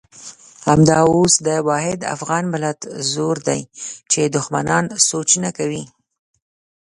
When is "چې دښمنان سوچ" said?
4.11-5.29